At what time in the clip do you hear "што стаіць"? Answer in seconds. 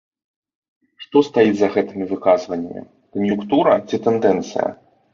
1.03-1.53